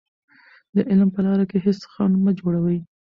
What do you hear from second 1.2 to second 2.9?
لاره کې هېڅ خنډ مه جوړوئ.